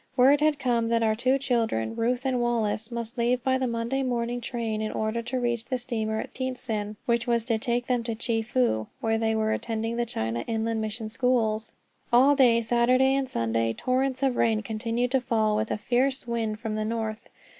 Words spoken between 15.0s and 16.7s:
to fall, with a fierce wind